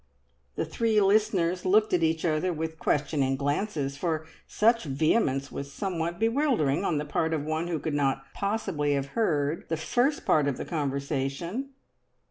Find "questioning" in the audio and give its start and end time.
2.79-3.35